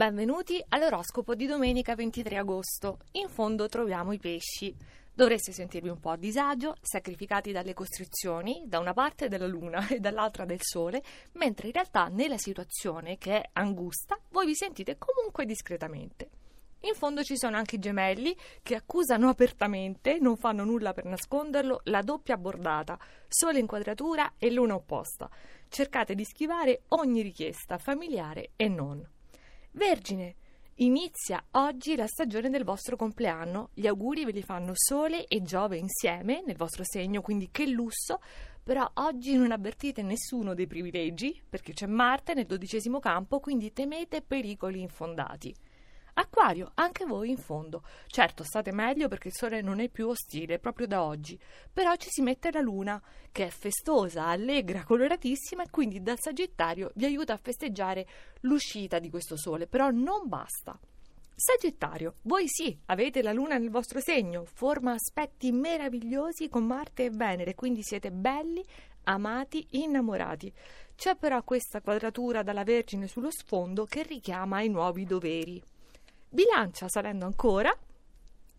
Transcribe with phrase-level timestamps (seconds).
[0.00, 3.00] Benvenuti all'oroscopo di domenica 23 agosto.
[3.12, 4.74] In fondo troviamo i pesci.
[5.12, 10.00] Dovreste sentirvi un po' a disagio, sacrificati dalle costrizioni, da una parte della luna e
[10.00, 11.02] dall'altra del sole,
[11.32, 16.30] mentre in realtà nella situazione, che è angusta, voi vi sentite comunque discretamente.
[16.84, 21.82] In fondo ci sono anche i gemelli che accusano apertamente, non fanno nulla per nasconderlo,
[21.84, 22.98] la doppia bordata,
[23.28, 25.28] sole inquadratura e luna opposta.
[25.68, 29.06] Cercate di schivare ogni richiesta, familiare e non.
[29.72, 30.34] Vergine,
[30.76, 33.70] inizia oggi la stagione del vostro compleanno.
[33.72, 38.20] Gli auguri ve li fanno Sole e Giove insieme nel vostro segno, quindi che lusso.
[38.62, 44.22] Però oggi non avvertite nessuno dei privilegi, perché c'è Marte nel dodicesimo campo, quindi temete
[44.22, 45.54] pericoli infondati.
[46.14, 47.82] Acquario, anche voi in fondo.
[48.06, 51.38] Certo, state meglio perché il sole non è più ostile proprio da oggi,
[51.72, 56.90] però ci si mette la luna, che è festosa, allegra, coloratissima e quindi dal Sagittario
[56.94, 58.06] vi aiuta a festeggiare
[58.40, 60.78] l'uscita di questo sole, però non basta.
[61.34, 67.10] Sagittario, voi sì, avete la luna nel vostro segno, forma aspetti meravigliosi con Marte e
[67.10, 68.62] Venere, quindi siete belli,
[69.04, 70.52] amati, innamorati.
[70.94, 75.62] C'è però questa quadratura dalla Vergine sullo sfondo che richiama ai nuovi doveri.
[76.32, 77.76] Bilancia salendo ancora,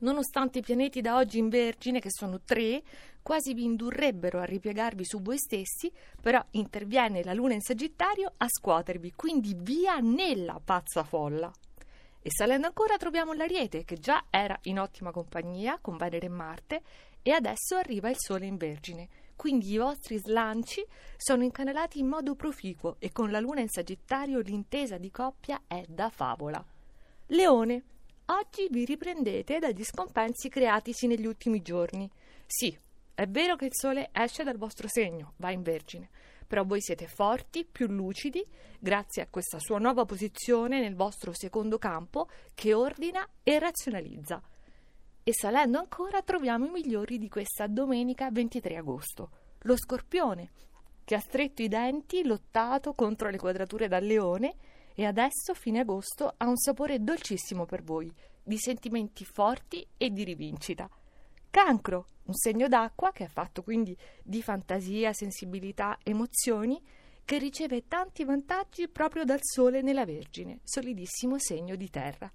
[0.00, 2.82] nonostante i pianeti da oggi in Vergine, che sono tre,
[3.22, 5.90] quasi vi indurrebbero a ripiegarvi su voi stessi,
[6.20, 11.50] però interviene la Luna in Sagittario a scuotervi, quindi via nella pazza folla.
[12.20, 16.82] E salendo ancora troviamo l'Ariete, che già era in ottima compagnia con Venere e Marte,
[17.22, 19.08] e adesso arriva il Sole in Vergine.
[19.36, 20.84] Quindi i vostri slanci
[21.16, 25.82] sono incanalati in modo proficuo e con la Luna in Sagittario l'intesa di coppia è
[25.88, 26.62] da favola.
[27.28, 27.82] Leone,
[28.26, 32.10] oggi vi riprendete dagli scompensi creatisi negli ultimi giorni.
[32.44, 32.78] Sì,
[33.14, 36.10] è vero che il sole esce dal vostro segno, va in Vergine,
[36.46, 38.44] però voi siete forti, più lucidi,
[38.78, 44.42] grazie a questa sua nuova posizione nel vostro secondo campo che ordina e razionalizza.
[45.22, 49.30] E salendo ancora troviamo i migliori di questa domenica 23 agosto.
[49.60, 50.50] Lo scorpione,
[51.04, 54.56] che ha stretto i denti, lottato contro le quadrature dal leone,
[54.94, 58.12] e adesso, fine agosto, ha un sapore dolcissimo per voi,
[58.42, 60.88] di sentimenti forti e di rivincita.
[61.50, 66.80] Cancro, un segno d'acqua che è fatto quindi di fantasia, sensibilità, emozioni,
[67.24, 72.30] che riceve tanti vantaggi proprio dal Sole nella Vergine, solidissimo segno di terra.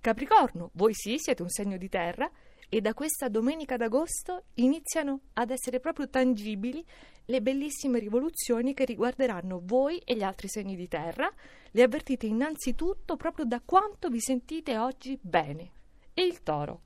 [0.00, 2.30] Capricorno, voi sì siete un segno di terra
[2.74, 6.82] e da questa domenica d'agosto iniziano ad essere proprio tangibili
[7.26, 11.30] le bellissime rivoluzioni che riguarderanno voi e gli altri segni di terra.
[11.70, 15.70] Le avvertite innanzitutto proprio da quanto vi sentite oggi bene.
[16.14, 16.80] E il toro.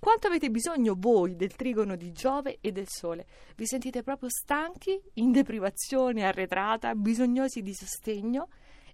[0.00, 3.24] Quanto avete bisogno voi del trigono di Giove e del Sole?
[3.54, 8.48] Vi sentite proprio stanchi, in deprivazione arretrata, bisognosi di sostegno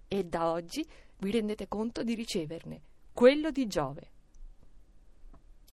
[0.07, 0.85] e da oggi
[1.17, 2.81] vi rendete conto di riceverne
[3.11, 4.11] quello di Giove.